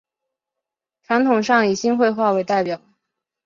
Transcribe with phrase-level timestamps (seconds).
[1.03, 2.81] 传统上以新会话为代表。